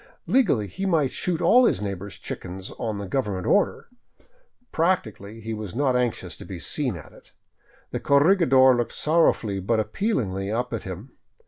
[0.25, 3.85] Legally he might shoot all his neighbors' chickens on government order;
[4.71, 7.33] practically he was not anxious to be seen at it.
[7.91, 11.11] The corregidor looked sorrowfully but appealingly up at him.